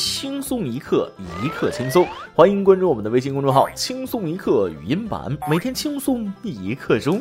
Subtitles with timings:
[0.00, 1.12] 轻松一刻，
[1.44, 2.08] 一刻轻松。
[2.34, 7.20] 欢迎关注我们的微信公众号“轻松一刻语音版”，每天轻松一刻钟。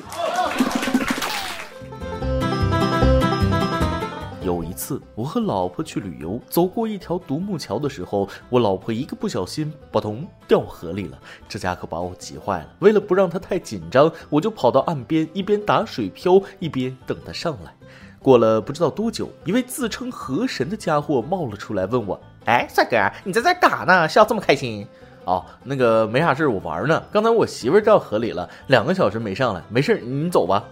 [4.41, 11.19] 有一次，我和老婆去旅游，走过一条独木桥的时候，我老婆一个不小心，扑通掉河里了。
[11.49, 12.69] 这下可把我急坏了。
[12.79, 17.75] 为了不让她太紧张，我就跑到岸边，一边打水漂，一边等她上来。
[18.21, 24.07] 过了不知道多久，一位自称河神的家伙冒了出来，问我：“哎，帅哥，你在这干啥呢？
[24.07, 24.87] 笑这么开心
[25.25, 27.03] ？”“哦，那个没啥事，我玩呢。
[27.11, 30.63] 刚才我媳妇掉河里了，两个小时没上来，没事，你走吧。”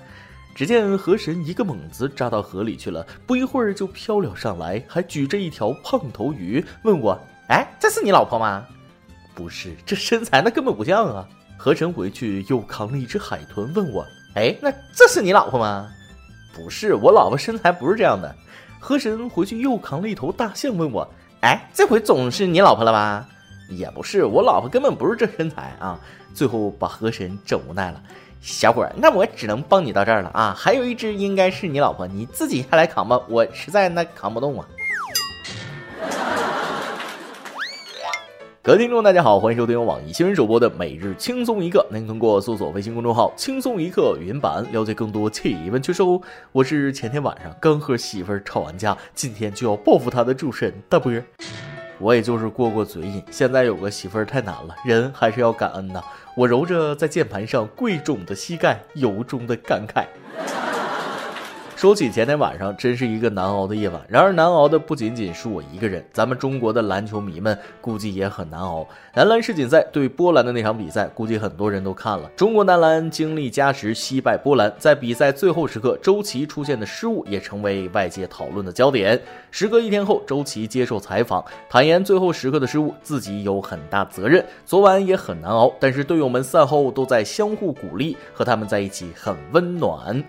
[0.55, 8.65] 只见河神一个猛子扎到河里去了，不一会儿就飘了上来，还举着一条胖头鱼，问我：“哎，这是你老婆吗
[9.35, 11.27] ？”“不是，这身材那根本不像啊。”
[11.59, 14.03] 河神回去又扛了一只海豚，问我
[14.33, 15.87] ：“哎，那这是你老婆吗
[16.55, 18.35] ？”“不是，我老婆身材不是这样的。”
[18.79, 21.07] 河神回去又扛了一头大象，问我
[21.41, 23.27] ：“哎，这回总是你老婆了吧
[23.69, 25.99] ？”“也不是，我老婆根本不是这身材啊。”
[26.33, 28.01] 最后把河神整无奈了。
[28.41, 30.55] 小伙儿，那我只能帮你到这儿了啊！
[30.55, 34.65] 还有一只应该是你老婆，你自己下来扛吧，我实在那扛不动啊。
[38.67, 41.87] 各位听众，大家好，欢迎收听网易新闻首播的每日轻松一刻。
[41.89, 46.19] 您通过搜索微信公众号“轻松一刻”语音版了解更多气温趣事哦。
[46.51, 51.13] 我是前天晚上刚和媳妇儿吵完架，今天就要报复她的主持人大波。
[51.97, 56.03] 我也就是过过嘴瘾，现在有个媳妇儿太难了，人还是要感恩呐。
[56.35, 60.03] 我揉着在键盘上贵重的膝盖，由衷的感慨。
[61.77, 64.01] 说起前天晚上，真是一个难熬的夜晚。
[64.09, 68.83] 然而难熬的不仅仅是我一个人，咱们中国的篮球迷们估计也很难熬。
[69.13, 72.27] 男篮世锦赛对波兰的那场比赛，估计很多人都看了。
[72.35, 79.21] 中国男篮经历加时惜败波兰，在比赛最后时刻，周琦出现的失误也成为外界讨论的焦点。
[79.51, 84.43] 时隔一天后，周琦接受采访，坦言最后时刻的失误自己有很大责任。
[84.65, 90.23] 昨晚也很难熬，但是队友们赛后都在相互鼓励，和他们在一起很温暖。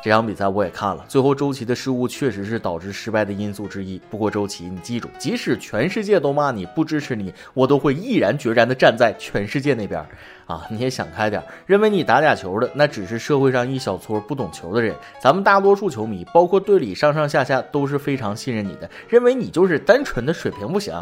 [0.00, 4.00] 这场比赛我也看了，最后周琦的失误确实是导致失败的因素之一。
[4.08, 10.04] 不过周琦，你记住，即使全世界都骂你不支持你，我都会毅然决然地站在全世界那边。
[10.46, 20.94] 啊，你也想开点，认为你打假球的那只是社会上一小撮不懂球的人，咱们大多数球迷，包括队里上上下下都是非常信任你的，认为你就是单纯的水平不行。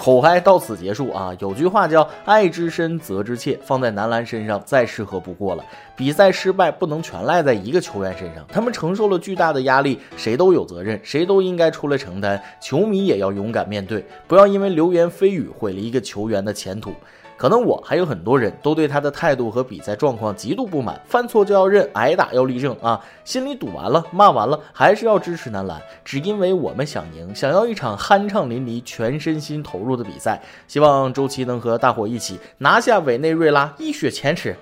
[0.00, 1.30] 口嗨到此结束啊！
[1.40, 5.64] 有句话叫“爱之深，责之切”，放在男篮身上再适合不过了。
[5.94, 12.42] 比赛失败不能全赖在一个球员身上，他们承受了巨大的压力，谁都有责任，谁都应该出来承担。
[12.62, 16.94] 球迷也要勇敢面对，不要因为流言蜚语毁了一个球员的前途。
[17.40, 23.02] 可能我还有很多人都对他的态度和比赛状况极度不满，犯错就要认，挨打要立正啊！
[23.24, 30.38] 心里堵完了，骂完了，还是要支持男篮，只因为我们想赢，想要一场酣畅淋漓、全身心投入的比赛。
[30.68, 34.54] 希望周琦能和大伙一起拿下委内瑞拉，一雪前耻。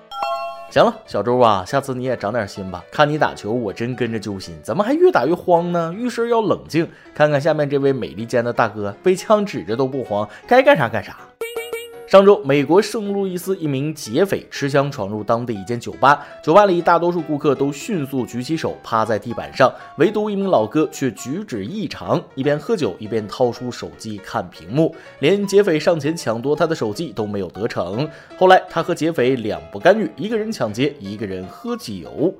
[0.69, 2.81] 行了，小周啊，下次你也长点心吧。
[2.89, 5.93] 看你打球，我真跟着揪心，怎么还越打越慌呢？
[5.93, 6.87] 遇事要冷静。
[7.13, 11.17] 看看下面这位美利坚的大哥，被枪指着都不慌，该干啥干啥。
[12.09, 28.09] 上周，美国圣路易斯一名劫匪持枪闯入当地一间酒吧，酒吧里大多数顾客都迅速举起手，趴在地板上，唯独一名老哥却举止异常，一边喝酒一边掏出手机看屏幕，连劫匪上前抢夺他的手机都没有得逞。
[28.39, 32.33] 后来，他和劫匪两不干预，一个人抢劫，一个人喝酒。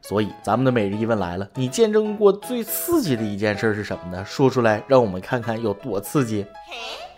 [0.00, 4.24] 所以，咱们的每日一问来了：你见证过最刺激的一件事是什么呢？
[4.24, 6.46] 说出来，让我们看看有多刺激。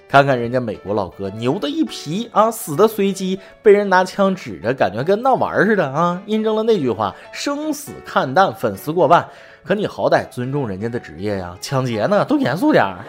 [0.08, 9.28] 看看人家美国老哥牛的一批啊，死的随机，被人拿枪指着，感觉跟闹玩似的啊，印证了那句话：生死看淡，粉丝过万。
[9.62, 13.04] 可你好歹尊重人家的职业呀，抢劫呢都严肃点儿。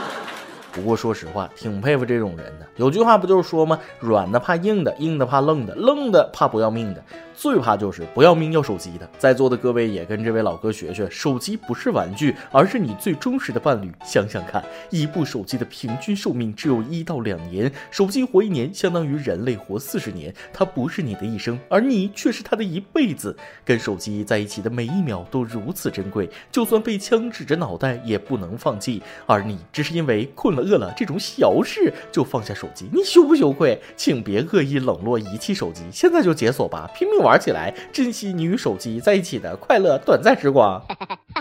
[0.70, 2.66] 不过说实话，挺佩服这种人的。
[2.76, 3.78] 有句话不就是说吗？
[3.98, 7.02] 软的怕硬的，硬的怕愣的，愣的怕不要命的。
[7.38, 13.92] 最怕就是不要命要手机的，在座的各位也跟这位老哥学学，手机不是玩具，而是你最忠实的伴侣。
[14.04, 20.34] 想想看，一部手机的平均寿命只有一到两年，手机活一年相当于人类活四十年。
[20.52, 23.36] 它不是你的一生，而你却是他的一辈子。
[23.64, 29.00] 跟手机在一起的每一秒都如此珍贵，就算被枪指着脑袋也不能放弃。
[29.26, 33.80] 而你只是因为困了、饿了这种小事就放下手机，你羞不羞愧？
[33.96, 37.27] 请别恶意冷落、遗弃手机，现在就解锁吧，拼命玩！
[37.28, 40.82] 玩起来，珍惜你与手机在一起的快乐短暂时光。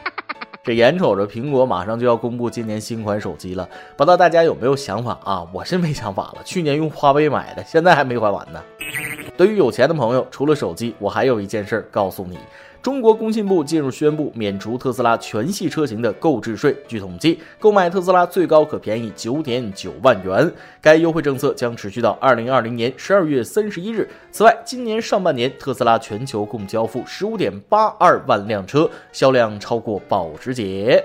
[0.61, 5.47] 这眼瞅着苹果马上就要公布今年新款手机了，不知道大家有没有想法啊？
[5.53, 8.61] 我是没想法了，去年用花呗买的，现在还没还完呢。
[9.37, 12.37] 对于有钱的朋友，除了手机，我还有一件事告诉你：
[12.81, 16.75] 中国工信部近日宣布免除特斯拉全系车型的购置税。
[16.87, 20.49] 据统计，购买特斯拉最高可便宜九点九万元。
[20.81, 24.09] 该优惠政策将持续到二零二零年十二月三十一日。
[24.31, 31.03] 此外，今年上半年特斯拉全球共交付十五点八二万辆车，销量超过保时捷。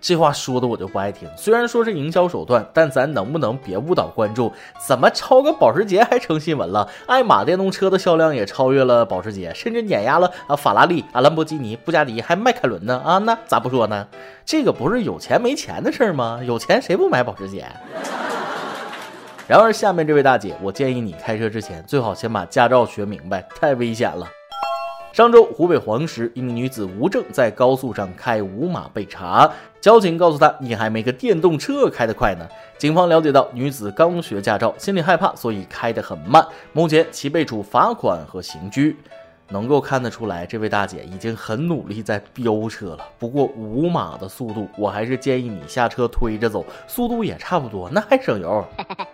[0.00, 1.28] 这话说的我就不爱听。
[1.36, 4.50] 虽然说是营销手段，但咱能不能别误导观众？
[4.86, 6.88] 怎么超个保时捷还成新闻了？
[7.06, 13.18] 爱玛电动车的销量也超越了保时捷，甚至碾压了啊法拉利、啊兰博基尼、布加迪，还迈凯伦呢啊？
[13.18, 14.06] 那咋不说呢？
[14.44, 16.40] 这个不是有钱没钱的事吗？
[16.42, 17.66] 有钱谁不买保时捷？
[19.46, 24.26] 然而下面这位大姐，我建议你开车之前最好先把驾照学明白，太危险了。
[25.12, 32.46] 上周，湖北黄石一名女子无证在高速上开五码被查，交警告诉她：“你还没个电动车开得快呢。”
[32.78, 36.46] 警方了解到，女子刚学驾照，心里害怕，所以开得很慢。
[36.72, 38.96] 目前其被处罚款和刑拘。
[39.52, 42.98] 能够看得出来，这位大姐已经很努力在飙车了。
[43.18, 48.64] 不过五码的速度，我还是建议你下车推着走，速度也差不多，那还省油。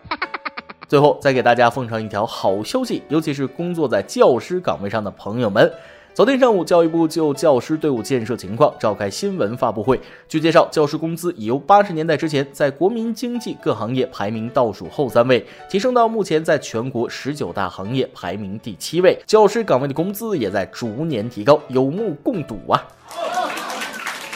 [0.89, 5.73] 最后再给大家奉上一条好消息，尤其是工作在教师岗位上的朋友们。
[6.15, 10.01] 昨天上午，教育部就教师队伍建设情况召开新闻发布会。
[10.29, 19.19] 据介绍，教师工资已由八十年代之前在国民经济各行业排名倒数后三位，提升到目前在全国十九大行业排名第七位。
[19.27, 22.83] 教师岗位的工资也在逐年提高，有目共睹啊！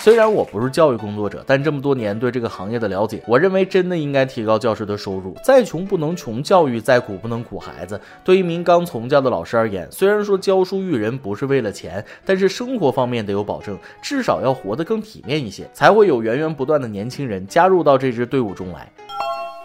[0.03, 5.37] 虽然我不是教育工作者，但这么多年对这个行业的了解，我认为真的应该提高教师的收入。
[5.45, 8.01] 再穷不能穷教育，再苦不能苦孩子。
[8.25, 18.91] 对一名刚从教的老师而言，虽然说教书育人不是为了钱，但是生活方面得有保证，至少要活得更体面一些，才会有源源不断的年轻人加入到这支队伍中来。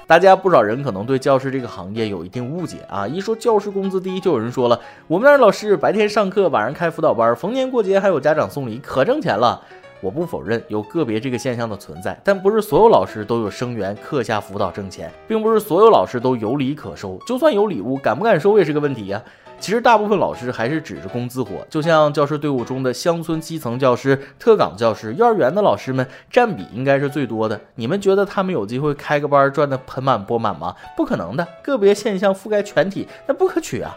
[0.06, 4.78] 大家不少人可能对教师这个行业有一定误解啊，一说教师工资低，就有人说了，
[5.08, 9.62] 我们那儿老师白天上课，晚上开辅导班，逢年过节还有家长送礼，可挣钱了。
[10.02, 17.18] 我不否认有个别这个现象的存在，但不是所有老师都有生源课下辅导挣钱，并不是所有老师都有礼可收。
[17.28, 19.22] 就算有礼物，敢不敢收也是个问题呀。
[19.58, 27.60] 其实大部分老师还是指着工资活，就像教师队伍中的乡村基层教师、特岗教师、幼儿园的老师们，占比应该是最多的。
[27.76, 30.76] 你们觉得他们有机会开个班赚得盆满钵满吗？
[30.98, 33.96] 不可能的，个别现象覆盖全体，那不可取啊。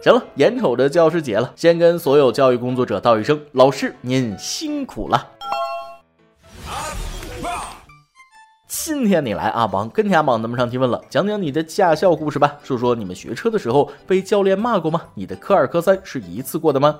[0.00, 5.30] 行了，眼瞅着教师节了，先跟所有教育工作者道一声，老师您辛苦了。
[8.68, 15.02] 今天你来阿邦跟天帮咱们上提问了，讲讲你的驾校故事吧，说说你们学车的时候被教练骂过吗？
[15.14, 16.96] 你的科二、科三是一次过的吗？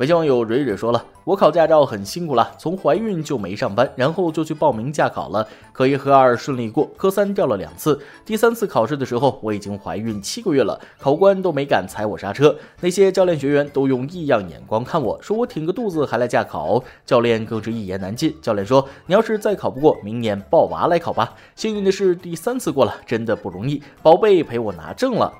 [0.00, 5.46] 微信网友蕊蕊说了：“我考驾照很辛苦了，从怀孕就没上班，然后就去报名驾考了。
[5.74, 8.00] 科一、科二顺利过，科三掉了两次。
[8.24, 12.56] 第三次考试的时候，我已经怀孕七个月了，考官都没敢踩我刹车。
[12.80, 16.82] 那些教练学员都用异样眼光看我，说我挺个肚子还来驾考。
[17.04, 18.34] 教练更是一言难尽。
[18.40, 21.34] 教练说：你要是再考不过，明年抱娃来考吧。
[21.54, 25.30] 幸运的是第三次过了，真的不容易，宝贝陪我拿证了。”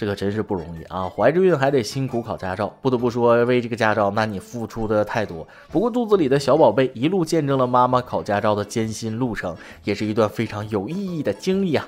[0.00, 1.06] 这可真是不容易啊！
[1.10, 5.46] 怀着孕还得辛苦考驾照，不得不说，为这个驾照，那你付出的太多。
[5.70, 9.54] 不过肚子里的小宝贝一路见证了妈妈考驾照的艰辛路程，
[9.84, 11.86] 也是一段非常有意义的经历啊。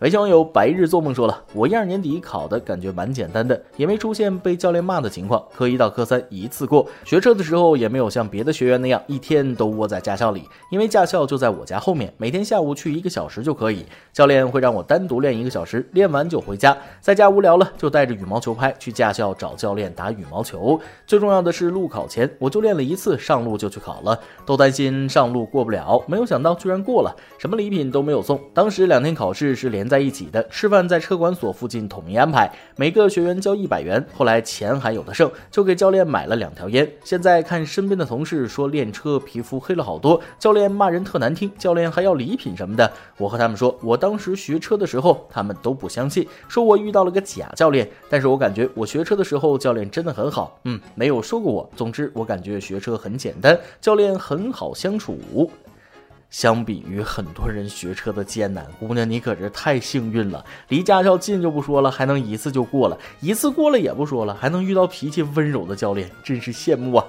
[0.00, 5.42] 微信网友白日做梦说了，我一二年底考的感觉蛮简单的，也没出现被教练骂的情况。
[5.54, 13.86] 科一到科三一次过，学车的时候也没有像别的学员那样一天都窝在驾校里，因为驾校就在我家后面，每天下午去一个小时就可以。
[14.12, 16.76] 教练会让我单独练一个小时，练完就回家。
[17.00, 20.78] 在家无聊了，就带着羽毛球拍去驾校找教练打羽毛球。
[21.06, 24.20] 最重要的是路考前我就练了一次，上路就去考了。
[24.44, 28.38] 都担心上路过不了，没有想到居然过了，什么礼品都没有送。
[28.52, 29.86] 当时两天考试是连。
[29.86, 34.04] 在在一起的吃饭在车管所附近统一安排，每个学员交一百元。
[34.14, 36.86] 后来钱还有的剩，就给教练买了两条烟。
[37.02, 42.92] 现在看身边的同事说练车皮肤黑了好多，教练骂人特难听，教练还要礼品什么的。
[43.16, 47.88] 我和他们说，我当时学车的时候，他们都不相信，说我遇到了个假教练。
[48.10, 51.70] 但是我感觉我学车的时候教练真的很好，嗯，没有说过我。
[51.74, 55.50] 总之我感觉学车很简单，教练很好相处。
[56.30, 60.44] 相比于很多人学车的艰难，姑娘你可是太幸运了。
[60.68, 67.04] 离驾校近就不说了，还能一次就过了，一次过了也不说了，还能遇到脾气温柔的教练，真是羡慕啊。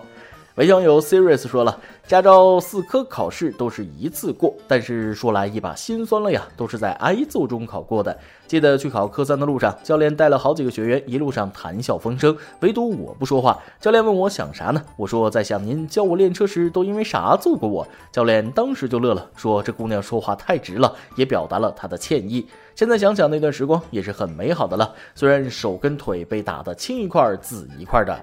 [0.57, 8.17] 微网友 Serious 说了，驾照四科考试都是一次过，但是说来一把心酸了呀，都是在挨揍中考过的。
[8.47, 13.59] 记得去考科三的路上，教练带了好几个学员，一路上谈笑风生，唯独我不说话。
[13.79, 14.81] 教练问我想啥呢？
[14.95, 17.87] 我说在想您教我练车时都因为啥揍过我。
[18.11, 22.47] 教练当时就乐了，说这姑娘说话太直了，也表达了她的歉意。
[22.73, 28.19] 现在想想那段时光也是很美好的了，虽然手跟腿被打得青一块紫一块的。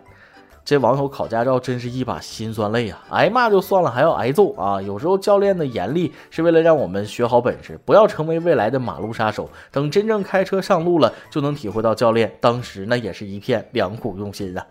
[0.64, 3.04] 这网友考驾照真是一把辛酸泪啊！
[3.10, 4.80] 挨骂就算了，还要挨揍啊！
[4.80, 9.50] 有时候教练的严厉是为了让我们学好本事，不要成为未来的马路杀手。
[9.70, 14.66] 等真正开车上路了，就能体会到教练当时那也是一片良苦用心啊！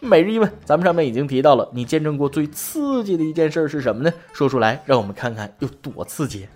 [0.00, 4.12] 每日一问，咱们上面已经提到了，你见证过最刺激的一件事是什么呢？
[4.32, 6.48] 说出来，让我们看看有多刺激。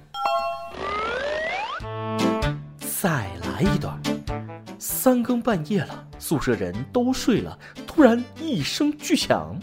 [3.01, 4.12] 再来一段。
[4.85, 9.57] 三更半夜了，宿舍人都睡了，突然一声巨响，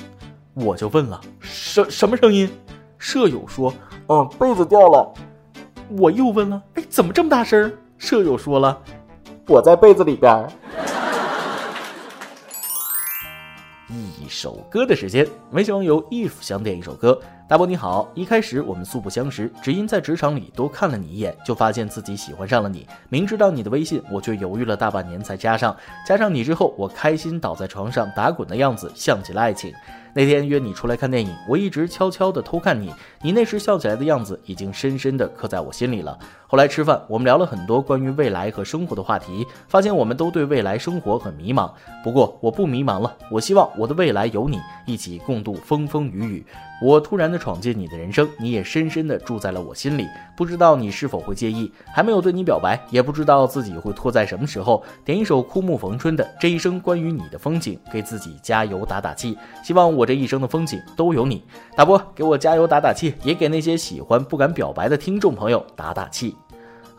[0.54, 2.50] 我就问了：什什么声音？
[2.98, 3.74] 舍友说：
[4.08, 5.14] 嗯，被子掉了。
[5.90, 7.70] 我又问了：哎，怎么这么大声？
[7.98, 8.82] 舍友说了：
[9.46, 10.50] 我在被子里边。
[13.90, 17.20] 一首歌的时间，微信网友 if 想点一首歌。
[17.48, 22.86] 大波你好，一开始我们素不相识，只因在职场里多看了你一眼，就发现自己喜欢上了你。
[23.10, 25.76] 明知道你的微信，我却犹豫了大半年才加上。
[26.06, 29.74] 加上你之后，我开心倒在床上打滚的样子，像极了爱情。
[30.14, 32.94] 那天约你出来看电影，我一直悄悄地偷看你，
[33.24, 36.18] 你那时笑起来的样子已经深深地刻在我心里了。
[36.52, 41.72] 后来吃饭，我们聊了很多关于未来和生活的话题，发现我们都对未来生活很迷茫。
[42.04, 46.46] 不过我不迷茫了，我希望我的未来有你，一起共度风风雨雨。
[46.82, 50.08] 我突然的闯进你的人生，你也深深的住在了我心里。
[50.36, 51.72] 不知道你是否会介意？
[51.94, 54.84] 还没有对你表白，也不知道自己会拖在什么时候。
[55.06, 59.38] 点一首枯木逢春的《这一生关于你的风景》，给自己加油打打气。
[59.64, 61.44] 希望我这一生的风景都有你。
[61.76, 66.36] 大波，给我加油打打气，也给那些喜欢不敢表白的听众朋友打打气。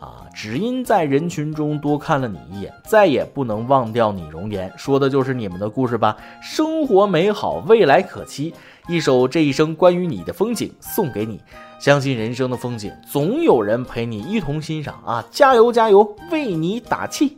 [0.01, 0.25] 啊！
[0.33, 4.73] 只因在人群中多看了你一眼，再也不能忘掉你容颜。
[4.75, 6.17] 说的就是你们的故事吧？
[6.41, 8.53] 生活美好，未来可期。
[8.87, 11.39] 一首这一生关于你的风景送给你，
[11.79, 15.23] 相信人生的风景总有人陪你一同欣赏啊！
[15.29, 17.37] 加油加油，为你打气。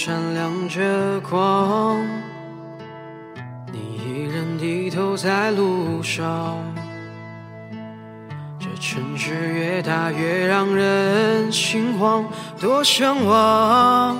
[0.00, 2.06] 闪亮着光，
[3.72, 6.56] 你依然低头在路上。
[8.60, 12.24] 这城市越大越让人心慌，
[12.60, 14.16] 多向往，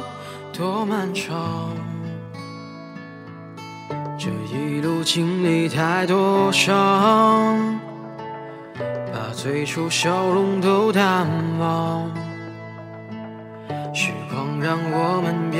[0.52, 1.70] 多漫长。
[4.18, 7.78] 这一路经历太多伤，
[9.12, 11.24] 把最初笑容都淡
[11.60, 12.10] 忘。
[13.94, 15.07] 时光让我